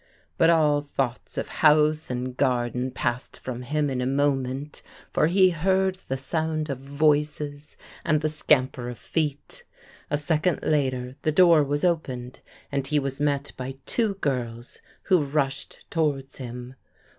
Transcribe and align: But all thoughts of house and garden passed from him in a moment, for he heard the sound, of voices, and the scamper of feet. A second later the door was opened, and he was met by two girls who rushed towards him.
But 0.35 0.49
all 0.49 0.81
thoughts 0.81 1.37
of 1.37 1.47
house 1.47 2.09
and 2.09 2.35
garden 2.35 2.89
passed 2.89 3.37
from 3.37 3.61
him 3.61 3.87
in 3.87 4.01
a 4.01 4.07
moment, 4.07 4.81
for 5.13 5.27
he 5.27 5.51
heard 5.51 5.93
the 5.93 6.17
sound, 6.17 6.71
of 6.71 6.79
voices, 6.79 7.77
and 8.03 8.19
the 8.21 8.27
scamper 8.27 8.89
of 8.89 8.97
feet. 8.97 9.63
A 10.09 10.17
second 10.17 10.63
later 10.63 11.17
the 11.21 11.31
door 11.31 11.63
was 11.63 11.85
opened, 11.85 12.39
and 12.71 12.87
he 12.87 12.97
was 12.97 13.21
met 13.21 13.51
by 13.55 13.75
two 13.85 14.15
girls 14.15 14.79
who 15.03 15.21
rushed 15.23 15.85
towards 15.91 16.37
him. 16.39 16.73